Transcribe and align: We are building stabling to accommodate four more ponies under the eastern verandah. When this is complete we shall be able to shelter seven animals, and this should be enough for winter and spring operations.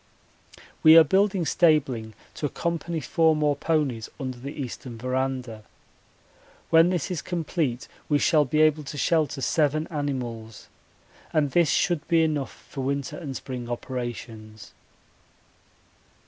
We 0.81 0.97
are 0.97 1.03
building 1.03 1.45
stabling 1.45 2.15
to 2.33 2.47
accommodate 2.47 3.03
four 3.05 3.35
more 3.35 3.55
ponies 3.55 4.09
under 4.19 4.39
the 4.39 4.59
eastern 4.59 4.97
verandah. 4.97 5.63
When 6.71 6.89
this 6.89 7.11
is 7.11 7.21
complete 7.21 7.87
we 8.09 8.17
shall 8.17 8.43
be 8.43 8.61
able 8.61 8.83
to 8.85 8.97
shelter 8.97 9.41
seven 9.41 9.85
animals, 9.91 10.69
and 11.31 11.51
this 11.51 11.69
should 11.69 12.07
be 12.07 12.23
enough 12.23 12.65
for 12.67 12.81
winter 12.81 13.15
and 13.15 13.35
spring 13.35 13.69
operations. 13.69 14.71